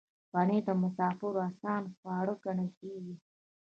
[0.31, 3.15] پنېر د مسافرو آسان خواړه ګڼل کېږي.